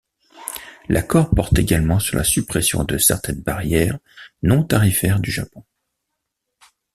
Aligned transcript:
L'accord 0.89 1.29
porte 1.29 1.59
également 1.59 1.99
sur 1.99 2.17
la 2.17 2.23
suppression 2.23 2.83
de 2.83 2.97
certaines 2.97 3.39
barrières 3.43 3.99
non 4.41 4.63
tarifaires 4.63 5.19
du 5.19 5.29
Japon. 5.29 5.63